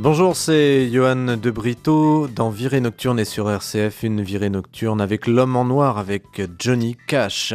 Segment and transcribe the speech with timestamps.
[0.00, 5.26] Bonjour, c'est Johan de Brito dans Virée Nocturne et sur RCF, une virée nocturne avec
[5.26, 6.22] l'homme en noir avec
[6.56, 7.52] Johnny Cash.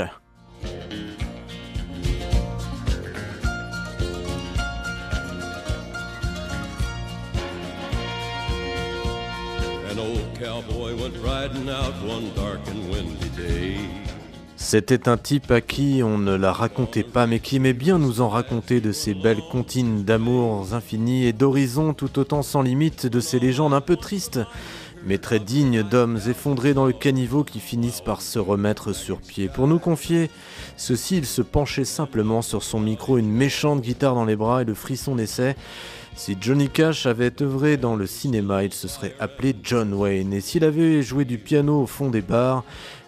[14.73, 18.21] C'était un type à qui on ne la racontait pas, mais qui aimait bien nous
[18.21, 23.19] en raconter de ces belles comptines d'amours infinis et d'horizons tout autant sans limite, de
[23.19, 24.39] ces légendes un peu tristes,
[25.05, 29.47] mais très dignes d'hommes effondrés dans le caniveau qui finissent par se remettre sur pied.
[29.47, 30.31] Pour nous confier
[30.75, 34.65] ceci, il se penchait simplement sur son micro, une méchante guitare dans les bras et
[34.65, 35.55] le frisson d'essai.
[36.15, 40.33] Si Johnny Cash avait œuvré dans le cinéma, il se serait appelé John Wayne.
[40.33, 42.63] Et s'il avait joué du piano au fond des bars,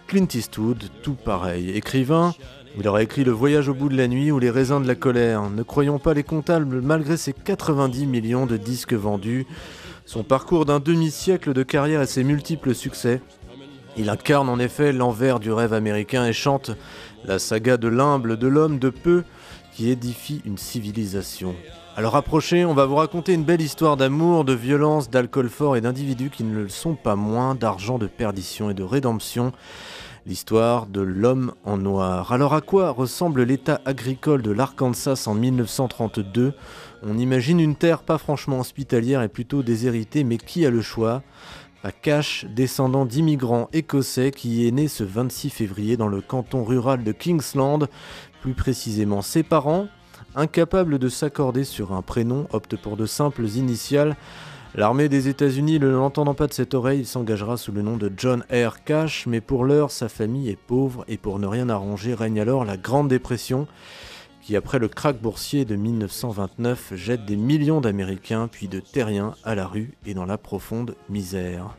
[0.08, 1.72] Clint Eastwood, tout pareil.
[1.72, 2.36] Écrivain,
[2.78, 4.96] il aurait écrit Le voyage au bout de la nuit ou Les raisins de la
[4.96, 5.50] colère.
[5.50, 9.48] Ne croyons pas les comptables, malgré ses 90 millions de disques vendus,
[10.06, 13.22] son parcours d'un demi-siècle de carrière et ses multiples succès.
[13.98, 16.72] Il incarne en effet l'envers du rêve américain et chante
[17.24, 19.24] la saga de l'humble, de l'homme de peu
[19.74, 21.56] qui édifie une civilisation.
[21.98, 25.82] Alors approchez, on va vous raconter une belle histoire d'amour, de violence, d'alcool fort et
[25.82, 29.54] d'individus qui ne le sont pas moins, d'argent, de perdition et de rédemption.
[30.26, 32.34] L'histoire de l'homme en noir.
[32.34, 36.54] Alors à quoi ressemble l'état agricole de l'Arkansas en 1932
[37.02, 41.24] On imagine une terre pas franchement hospitalière et plutôt déshéritée, mais qui a le choix?
[41.82, 47.06] À Cash, descendant d'immigrants écossais qui est né ce 26 février dans le canton rural
[47.06, 47.88] de Kingsland,
[48.42, 49.88] plus précisément ses parents,
[50.38, 54.18] Incapable de s'accorder sur un prénom, opte pour de simples initiales.
[54.74, 58.12] L'armée des États-Unis, ne l'entendant pas de cette oreille, il s'engagera sous le nom de
[58.18, 58.84] John R.
[58.84, 62.66] Cash, mais pour l'heure, sa famille est pauvre et pour ne rien arranger, règne alors
[62.66, 63.66] la Grande Dépression,
[64.42, 69.56] qui après le krach boursier de 1929 jette des millions d'Américains puis de Terriens à
[69.56, 71.78] la rue et dans la profonde misère.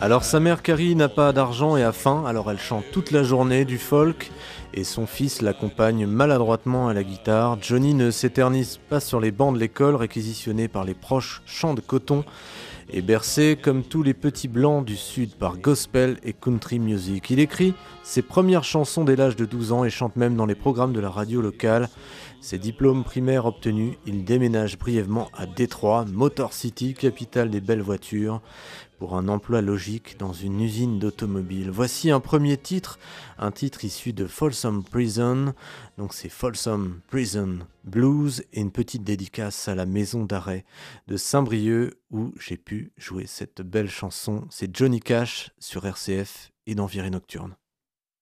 [0.00, 3.22] Alors sa mère Carrie n'a pas d'argent et a faim, alors elle chante toute la
[3.22, 4.32] journée du folk
[4.74, 7.58] et son fils l'accompagne maladroitement à la guitare.
[7.60, 11.80] Johnny ne s'éternise pas sur les bancs de l'école réquisitionnés par les proches champs de
[11.80, 12.24] coton
[12.90, 17.30] et bercé comme tous les petits blancs du sud par gospel et country music.
[17.30, 20.54] Il écrit ses premières chansons dès l'âge de 12 ans et chante même dans les
[20.54, 21.88] programmes de la radio locale.
[22.40, 28.40] Ses diplômes primaires obtenus, il déménage brièvement à Détroit, Motor City, capitale des belles voitures,
[28.98, 31.70] pour un emploi logique dans une usine d'automobile.
[31.70, 32.98] Voici un premier titre,
[33.38, 35.54] un titre issu de Folsom Prison.
[35.98, 40.64] Donc c'est Folsom Prison Blues et une petite dédicace à la maison d'arrêt
[41.08, 44.46] de Saint-Brieuc où j'ai pu jouer cette belle chanson.
[44.50, 47.56] C'est Johnny Cash sur RCF et dans Virée Nocturne.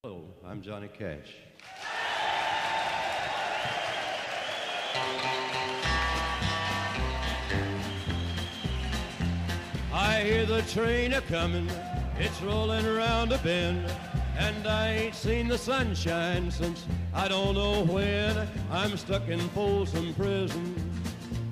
[0.03, 1.44] Hello, I'm Johnny Cash.
[9.93, 11.71] I hear the train a coming,
[12.19, 13.91] it's rolling around a bend,
[14.39, 18.49] and I ain't seen the sunshine since I don't know when.
[18.71, 20.75] I'm stuck in Folsom Prison,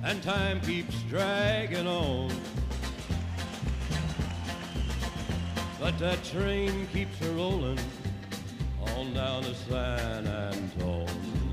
[0.03, 2.31] and time keeps dragging on.
[5.79, 7.79] But that train keeps a rolling
[8.95, 11.52] on down to San Antone.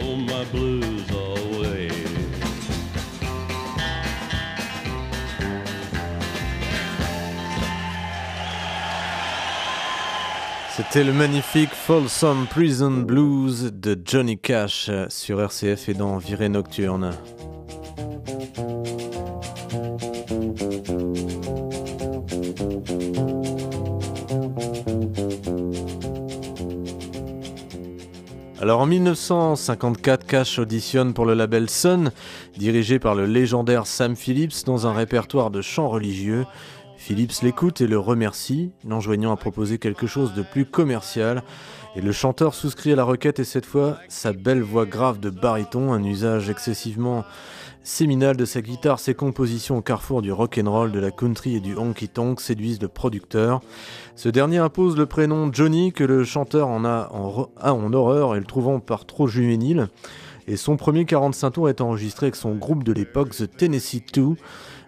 [0.00, 1.88] Blow my blues away.
[10.76, 17.12] C'était le magnifique Folsom Prison Blues de Johnny Cash sur RCF et dans Virée Nocturne.
[28.90, 32.10] 1954, Cash auditionne pour le label Sun,
[32.58, 36.44] dirigé par le légendaire Sam Phillips dans un répertoire de chants religieux.
[36.96, 41.44] Phillips l'écoute et le remercie, l'enjoignant à proposer quelque chose de plus commercial.
[41.94, 45.30] Et le chanteur souscrit à la requête et cette fois, sa belle voix grave de
[45.30, 47.24] baryton, un usage excessivement
[47.82, 51.56] séminal de sa guitare, ses compositions au carrefour du rock and roll, de la country
[51.56, 53.60] et du honky tonk séduisent le producteur.
[54.16, 58.44] Ce dernier impose le prénom Johnny que le chanteur en a en, horreur et le
[58.44, 59.88] trouvant par trop juvénile.
[60.46, 64.36] Et son premier 45 tours est enregistré avec son groupe de l'époque, The Tennessee 2.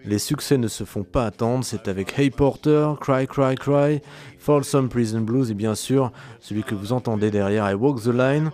[0.04, 4.00] Les succès ne se font pas attendre, c'est avec Hey Porter, Cry Cry Cry,
[4.38, 6.10] Folsom Prison Blues et bien sûr
[6.40, 8.50] celui que vous entendez derrière I Walk the Line,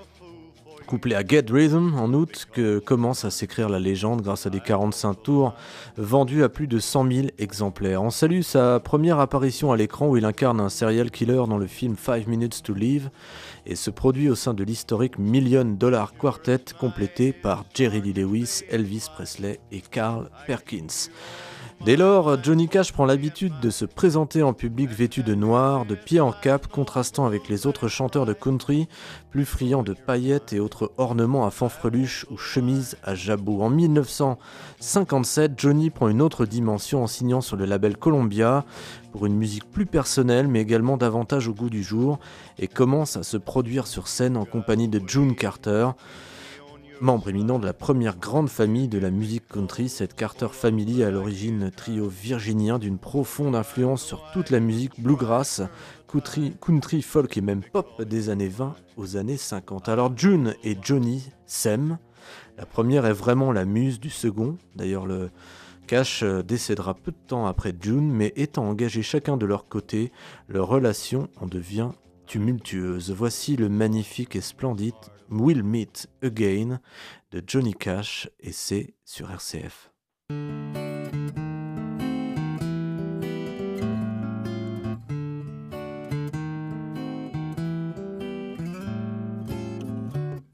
[0.88, 4.60] couplé à Get Rhythm en août, que commence à s'écrire la légende grâce à des
[4.60, 5.54] 45 tours
[5.98, 8.02] vendus à plus de 100 000 exemplaires.
[8.02, 11.66] On salue sa première apparition à l'écran où il incarne un serial killer dans le
[11.66, 13.10] film Five Minutes to Live
[13.66, 18.62] et se produit au sein de l'historique Million Dollar Quartet complété par Jerry Lee Lewis,
[18.70, 21.10] Elvis Presley et Carl Perkins.
[21.84, 25.94] Dès lors, Johnny Cash prend l'habitude de se présenter en public vêtu de noir, de
[25.94, 28.88] pied en cap, contrastant avec les autres chanteurs de country,
[29.30, 33.62] plus friands de paillettes et autres ornements à fanfreluche ou chemises à jabot.
[33.62, 38.64] En 1957, Johnny prend une autre dimension en signant sur le label Columbia
[39.12, 42.18] pour une musique plus personnelle mais également davantage au goût du jour
[42.58, 45.90] et commence à se produire sur scène en compagnie de June Carter.
[47.00, 51.12] Membre éminent de la première grande famille de la musique country, cette Carter Family à
[51.12, 55.62] l'origine trio virginien d'une profonde influence sur toute la musique bluegrass,
[56.10, 59.88] country, country, folk et même pop des années 20 aux années 50.
[59.88, 61.98] Alors June et Johnny s'aiment.
[62.56, 64.58] La première est vraiment la muse du second.
[64.74, 65.30] D'ailleurs, le
[65.86, 70.10] Cash décédera peu de temps après June, mais étant engagés chacun de leur côté,
[70.48, 71.90] leur relation en devient
[72.26, 73.12] tumultueuse.
[73.12, 74.94] Voici le magnifique et splendide
[75.30, 76.80] We'll Meet Again
[77.30, 79.90] de Johnny Cash et c'est sur RCF.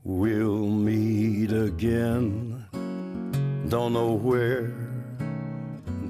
[0.02, 2.66] We'll meet again.
[3.68, 4.72] Don't know where,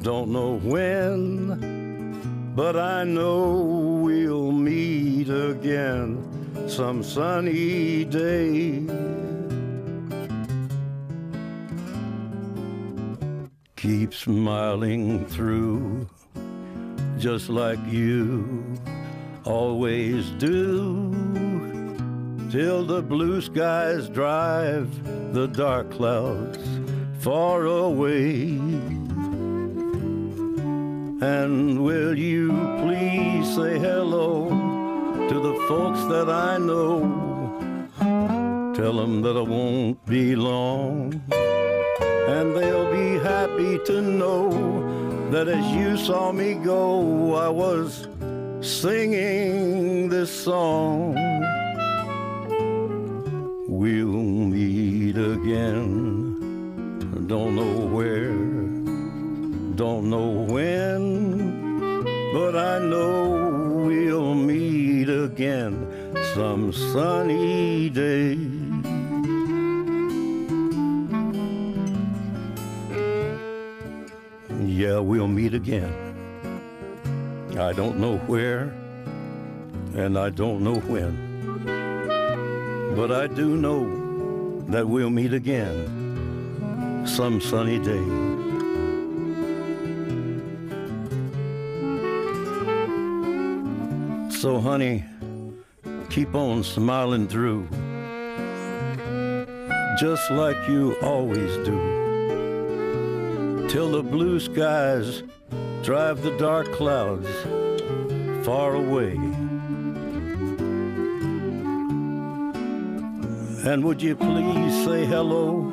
[0.02, 8.85] don't know when, but I know we'll meet again some sunny day.
[13.76, 16.09] Keep smiling through,
[17.18, 18.64] just like you
[19.44, 21.12] always do,
[22.50, 24.88] till the blue skies drive
[25.35, 26.59] the dark clouds
[27.18, 28.59] far away.
[31.21, 34.74] And will you please say hello?
[35.28, 37.00] To the folks that I know.
[38.75, 41.23] Tell them that I won't be long.
[42.28, 44.50] And they'll be happy to know
[45.31, 48.07] that as you saw me go, I was
[48.61, 51.14] singing this song.
[53.66, 56.04] We'll meet again.
[57.26, 58.35] Don't know where,
[59.76, 62.02] don't know when,
[62.35, 64.74] but I know we'll meet
[65.25, 68.35] again some sunny day.
[74.64, 75.93] Yeah, we'll meet again.
[77.59, 78.75] I don't know where,
[79.95, 81.12] and I don't know when.
[82.95, 88.04] But I do know that we'll meet again some sunny day.
[94.45, 95.02] So, honey,
[96.14, 97.66] keep on smiling through,
[99.99, 103.66] just like you always do.
[103.68, 105.25] Till the blue skies
[105.83, 107.26] drive the dark clouds
[108.47, 109.16] far away.
[113.68, 115.73] And would you please say hello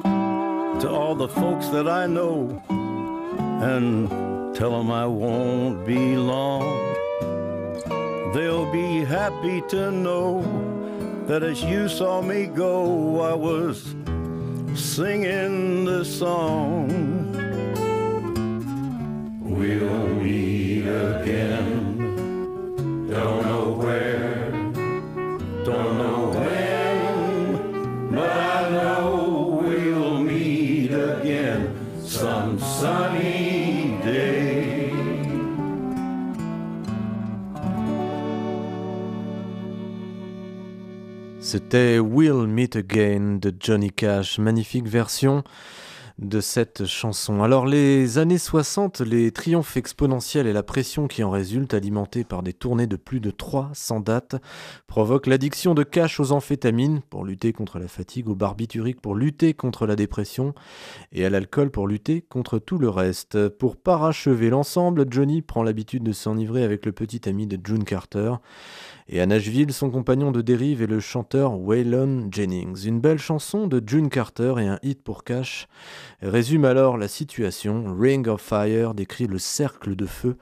[0.80, 2.64] to all the folks that I know
[3.62, 4.10] and
[4.56, 7.01] tell them I won't be long.
[8.34, 10.42] They'll be happy to know
[11.28, 13.94] that as you saw me go, I was
[14.74, 16.88] singing the song.
[19.44, 21.71] We'll meet again.
[41.52, 45.44] C'était We'll Meet Again de Johnny Cash, magnifique version
[46.22, 47.42] de cette chanson.
[47.42, 52.44] Alors les années 60, les triomphes exponentiels et la pression qui en résulte, alimentée par
[52.44, 54.36] des tournées de plus de 300 dates,
[54.86, 59.56] provoquent l'addiction de cash aux amphétamines pour lutter contre la fatigue, au barbiturique pour lutter
[59.56, 60.54] contre la dépression
[61.12, 63.50] et à l'alcool pour lutter contre tout le reste.
[63.50, 68.36] Pour parachever l'ensemble, Johnny prend l'habitude de s'enivrer avec le petit ami de June Carter
[69.14, 72.86] et à Nashville, son compagnon de dérive est le chanteur Waylon Jennings.
[72.86, 75.68] Une belle chanson de June Carter et un hit pour Cash
[76.22, 77.96] résume alors la situation.
[77.98, 80.38] Ring of Fire décrit le cercle de feu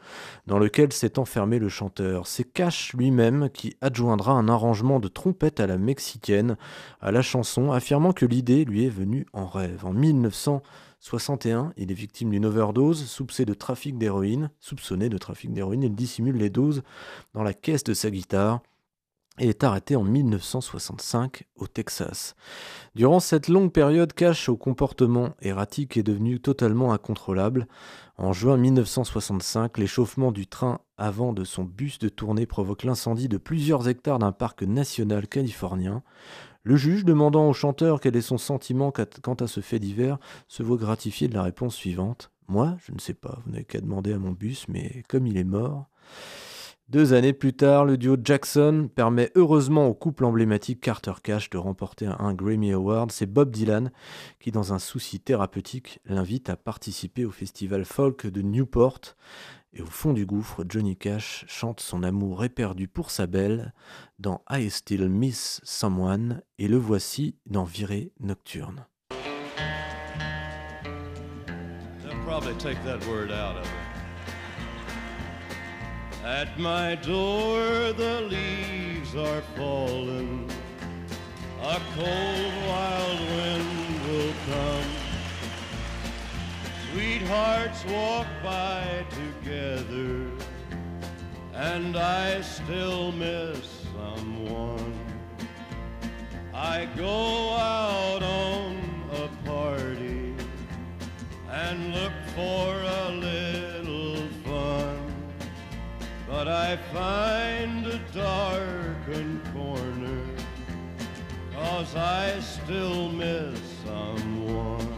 [0.48, 2.28] dans lequel s'est enfermé le chanteur.
[2.28, 6.58] C'est Cash lui-même qui adjoindra un arrangement de trompette à la mexicaine
[7.02, 9.86] à la chanson, affirmant que l'idée lui est venue en rêve.
[9.86, 15.84] En 1961, il est victime d'une overdose, soupçonné de trafic d'héroïne, soupçonné de trafic d'héroïne,
[15.84, 16.84] il dissimule les doses
[17.34, 18.62] dans la caisse de sa guitare
[19.40, 22.36] et est arrêté en 1965 au Texas.
[22.96, 27.68] Durant cette longue période, Cash au comportement erratique est devenu totalement incontrôlable.
[28.18, 33.38] En juin 1965, l'échauffement du train avant de son bus de tournée provoque l'incendie de
[33.38, 36.04] plusieurs hectares d'un parc national californien.
[36.64, 40.18] Le juge, demandant au chanteur quel est son sentiment quant à ce fait divers,
[40.48, 42.32] se voit gratifié de la réponse suivante.
[42.50, 45.38] Moi, je ne sais pas, vous n'avez qu'à demander à mon bus, mais comme il
[45.38, 45.88] est mort.
[46.90, 51.60] Deux années plus tard, le duo Jackson permet heureusement au couple emblématique Carter Cash de
[51.60, 53.12] remporter un Grammy Award.
[53.12, 53.92] C'est Bob Dylan
[54.40, 59.02] qui, dans un souci thérapeutique, l'invite à participer au festival folk de Newport.
[59.72, 63.72] Et au fond du gouffre, Johnny Cash chante son amour éperdu pour sa belle
[64.18, 68.88] dans I Still Miss Someone et le voici dans Virée Nocturne.
[76.24, 80.52] At my door the leaves are falling.
[81.62, 84.92] A cold wild wind will come.
[86.92, 90.30] Sweethearts walk by together,
[91.54, 94.94] and I still miss someone.
[96.54, 98.78] I go out on
[99.14, 100.36] a party
[101.50, 103.49] and look for a little.
[106.40, 110.24] But I find a darkened corner
[111.52, 114.96] Cause I still miss someone.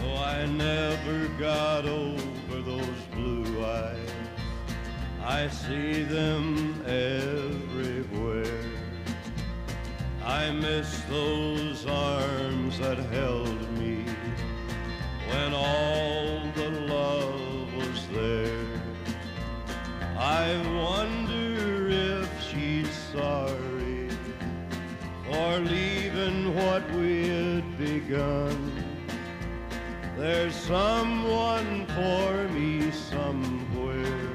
[0.00, 4.10] Though I never got over those blue eyes
[5.24, 8.64] I see them everywhere.
[10.24, 14.04] I miss those arms that held me
[15.28, 18.61] When all the love was there
[20.22, 24.08] I wonder if she's sorry
[25.24, 28.72] for leaving what we had begun.
[30.16, 34.30] There's someone for me somewhere,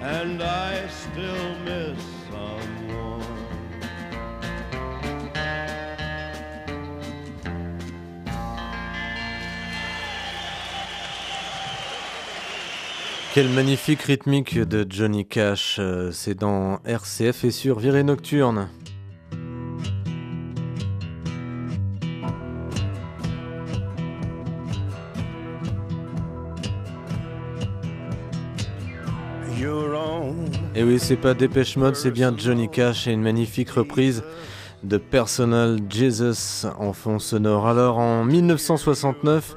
[0.00, 2.13] and I still miss
[13.34, 18.68] Quelle magnifique rythmique de Johnny Cash, euh, c'est dans RCF et sur Virée Nocturne.
[30.76, 34.22] Et oui, c'est pas Dépêche Mode, c'est bien Johnny Cash et une magnifique reprise
[34.84, 37.66] de Personal Jesus en fond sonore.
[37.66, 39.56] Alors en 1969,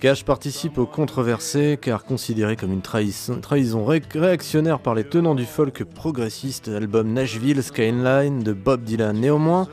[0.00, 5.84] Cash participe au controversé car considéré comme une trahison, réactionnaire par les tenants du folk
[5.84, 9.20] progressiste, album Nashville Skyline de Bob Dylan.
[9.20, 9.68] Néanmoins,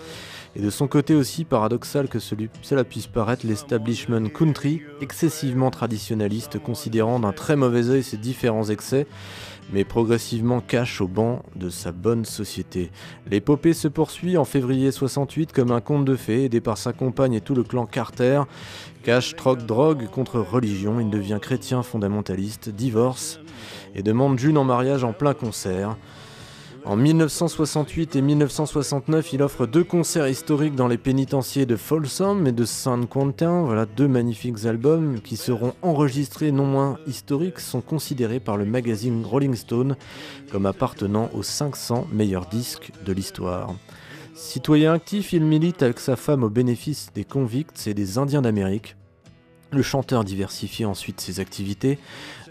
[0.57, 7.19] Et de son côté aussi, paradoxal que cela puisse paraître, l'establishment country, excessivement traditionnaliste, considérant
[7.19, 9.05] d'un très mauvais œil ses différents excès,
[9.71, 12.89] mais progressivement cache au banc de sa bonne société.
[13.29, 17.33] L'épopée se poursuit en février 68 comme un conte de fées, aidé par sa compagne
[17.33, 18.41] et tout le clan Carter.
[19.07, 23.39] Cache, troc, drogue contre religion, il devient chrétien fondamentaliste, divorce
[23.95, 25.95] et demande June en mariage en plein concert.
[26.83, 32.51] En 1968 et 1969, il offre deux concerts historiques dans les pénitenciers de Folsom et
[32.51, 33.61] de San Quentin.
[33.61, 39.25] Voilà deux magnifiques albums qui seront enregistrés non moins historiques, sont considérés par le magazine
[39.25, 39.95] Rolling Stone
[40.51, 43.73] comme appartenant aux 500 meilleurs disques de l'histoire.
[44.37, 48.95] Citoyen actif, il milite avec sa femme au bénéfice des convicts et des Indiens d'Amérique.
[49.71, 51.97] Le chanteur diversifie ensuite ses activités,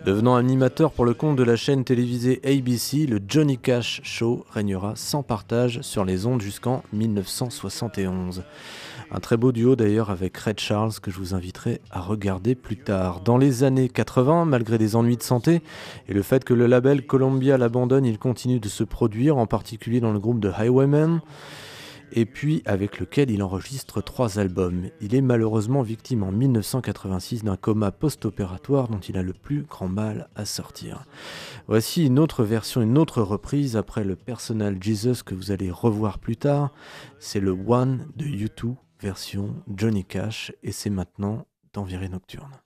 [0.04, 4.94] devenant animateur pour le compte de la chaîne télévisée ABC, le Johnny Cash Show régnera
[4.96, 8.42] sans partage sur les ondes jusqu'en 1971.
[9.12, 12.78] Un très beau duo d'ailleurs avec Red Charles que je vous inviterai à regarder plus
[12.78, 13.20] tard.
[13.20, 15.62] Dans les années 80, malgré des ennuis de santé
[16.08, 20.00] et le fait que le label Columbia l'abandonne, il continue de se produire, en particulier
[20.00, 21.20] dans le groupe de Highwaymen
[22.12, 24.88] et puis avec lequel il enregistre trois albums.
[25.00, 29.88] Il est malheureusement victime en 1986 d'un coma post-opératoire dont il a le plus grand
[29.88, 31.04] mal à sortir.
[31.68, 36.18] Voici une autre version, une autre reprise après le Personal Jesus que vous allez revoir
[36.18, 36.72] plus tard.
[37.18, 42.65] C'est le One de U2 version Johnny Cash et c'est maintenant dans Nocturne.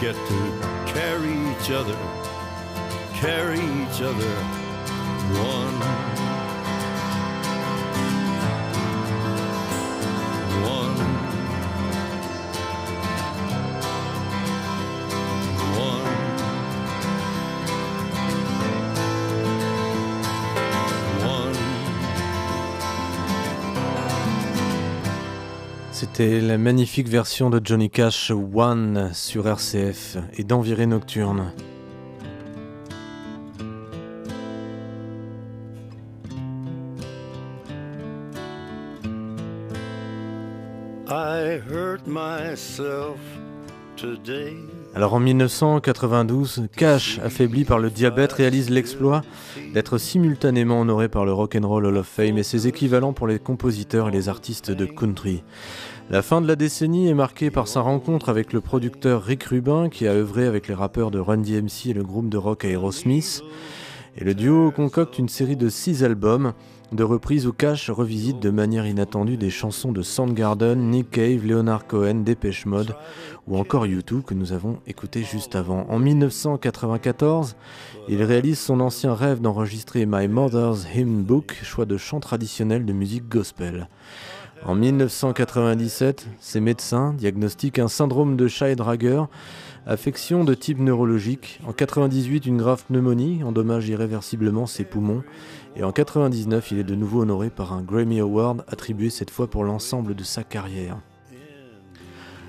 [0.00, 1.96] Get to carry each other
[3.20, 4.34] carry each other.
[5.40, 6.15] One.
[26.08, 31.52] C'était la magnifique version de Johnny Cash One sur RCF et d'Enviré Nocturne.
[41.08, 43.18] I hurt myself
[43.96, 44.75] today.
[44.96, 49.20] Alors en 1992, Cash, affaibli par le diabète, réalise l'exploit
[49.74, 53.26] d'être simultanément honoré par le Rock and Roll Hall of Fame et ses équivalents pour
[53.26, 55.44] les compositeurs et les artistes de country.
[56.08, 59.90] La fin de la décennie est marquée par sa rencontre avec le producteur Rick Rubin
[59.90, 63.42] qui a œuvré avec les rappeurs de Run DMC et le groupe de rock Aerosmith.
[64.16, 66.54] Et le duo concocte une série de six albums
[66.92, 71.86] de reprises où Cash revisite de manière inattendue des chansons de Soundgarden, Nick Cave, Leonard
[71.86, 72.94] Cohen, Dépêche Mode
[73.46, 75.86] ou encore U2 que nous avons écouté juste avant.
[75.88, 77.56] En 1994,
[78.08, 82.92] il réalise son ancien rêve d'enregistrer My Mother's Hymn Book, choix de chant traditionnel de
[82.92, 83.88] musique gospel.
[84.64, 89.24] En 1997, ses médecins diagnostiquent un syndrome de Scheidegger,
[89.86, 91.60] affection de type neurologique.
[91.66, 95.22] En 98, une grave pneumonie endommage irréversiblement ses poumons.
[95.78, 99.46] Et en 99, il est de nouveau honoré par un Grammy Award attribué cette fois
[99.46, 100.96] pour l'ensemble de sa carrière.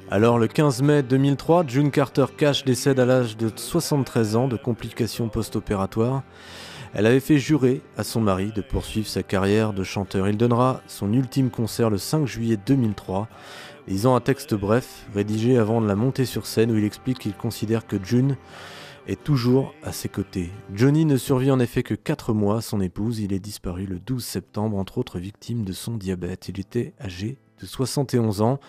[0.09, 4.55] Alors le 15 mai 2003, June Carter Cash décède à l'âge de 73 ans de
[4.55, 6.23] complications post-opératoires.
[6.93, 10.29] Elle avait fait jurer à son mari de poursuivre sa carrière de chanteur.
[10.29, 13.27] Il donnera son ultime concert le 5 juillet 2003,
[13.89, 17.33] lisant un texte bref, rédigé avant de la montée sur scène, où il explique qu'il
[17.33, 18.37] considère que June
[19.07, 20.51] est toujours à ses côtés.
[20.73, 23.19] Johnny ne survit en effet que 4 mois à son épouse.
[23.19, 26.49] Il est disparu le 12 septembre, entre autres victime de son diabète.
[26.49, 28.59] Il était âgé de 71 ans.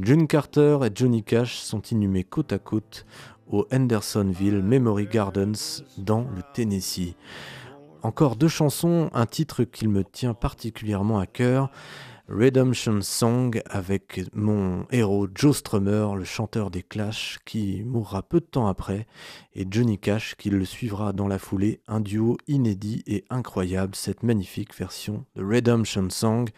[0.00, 3.06] June Carter et Johnny Cash sont inhumés côte à côte
[3.50, 7.14] au Hendersonville Memory Gardens dans le Tennessee.
[8.02, 11.70] Encore deux chansons, un titre qu'il me tient particulièrement à cœur.
[12.32, 18.46] Redemption Song avec mon héros Joe Strummer, le chanteur des Clash, qui mourra peu de
[18.46, 19.06] temps après,
[19.54, 24.22] et Johnny Cash qui le suivra dans la foulée, un duo inédit et incroyable, cette
[24.22, 26.48] magnifique version de Redemption Song.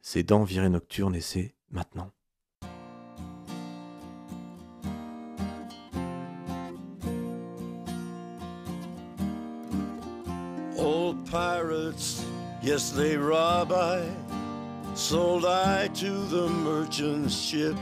[0.00, 2.10] C'est dans Virée Nocturne et c'est maintenant.
[11.32, 12.26] Pirates,
[12.62, 13.72] yes, they rob.
[14.94, 17.76] Sold I to the merchant ship.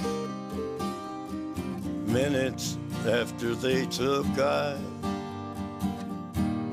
[2.06, 4.76] Minutes after they took I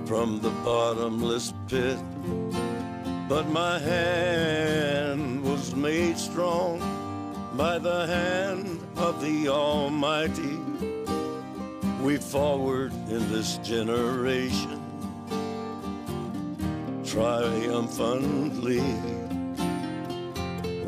[0.05, 1.97] from the bottomless pit.
[3.27, 6.79] But my hand was made strong
[7.55, 10.59] by the hand of the Almighty.
[11.99, 14.83] We forward in this generation
[17.03, 18.83] triumphantly.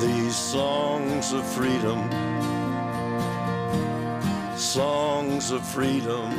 [0.00, 2.10] These songs of freedom,
[4.56, 6.32] songs of freedom.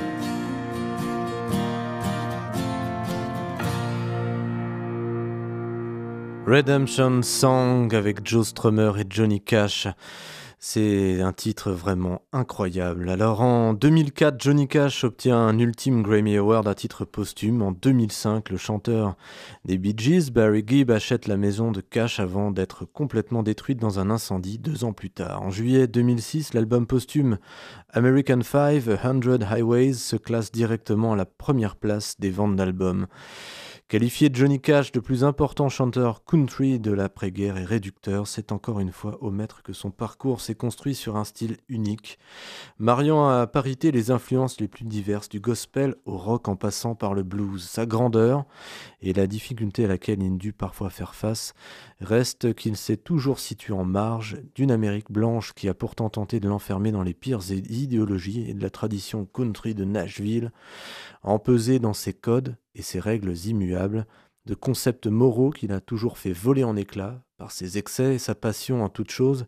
[6.46, 9.88] Redemption Song avec Joe Strummer et Johnny Cash.
[10.70, 13.10] C'est un titre vraiment incroyable.
[13.10, 17.62] Alors en 2004, Johnny Cash obtient un ultime Grammy Award à titre posthume.
[17.62, 19.16] En 2005, le chanteur
[19.64, 24.00] des Bee Gees, Barry Gibb, achète la maison de Cash avant d'être complètement détruite dans
[24.00, 25.42] un incendie deux ans plus tard.
[25.42, 27.38] En juillet 2006, l'album posthume
[27.92, 33.08] American Five, A Hundred Highways se classe directement à la première place des ventes d'albums.
[33.89, 38.91] Qualifié Johnny Cash de plus important chanteur country de l'après-guerre et réducteur, c'est encore une
[38.91, 42.19] fois au maître que son parcours s'est construit sur un style unique,
[42.80, 47.13] mariant à parité les influences les plus diverses du gospel au rock en passant par
[47.13, 47.63] le blues.
[47.63, 48.43] Sa grandeur
[49.02, 51.54] et la difficulté à laquelle il dut parfois faire face
[52.02, 56.50] reste qu'il s'est toujours situé en marge d'une Amérique blanche qui a pourtant tenté de
[56.50, 60.52] l'enfermer dans les pires idéologies et de la tradition country de Nashville,
[61.23, 64.06] empesé dans ses codes et ses règles immuables,
[64.46, 68.34] de concepts moraux qu'il a toujours fait voler en éclats par ses excès et sa
[68.34, 69.46] passion en toute chose.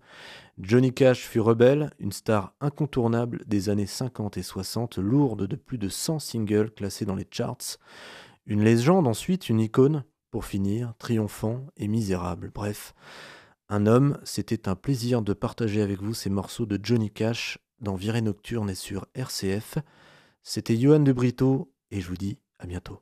[0.60, 5.78] Johnny Cash fut rebelle, une star incontournable des années 50 et 60, lourde de plus
[5.78, 7.78] de 100 singles classés dans les charts.
[8.46, 12.52] Une légende ensuite, une icône, pour finir, triomphant et misérable.
[12.54, 12.94] Bref,
[13.70, 17.96] un homme, c'était un plaisir de partager avec vous ces morceaux de Johnny Cash dans
[17.96, 19.78] Virée Nocturne et sur RCF.
[20.44, 23.02] C'était Johan de Brito et je vous dis à bientôt.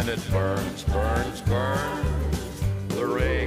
[0.00, 2.62] And it burns, burns, burns.
[2.88, 3.39] The ring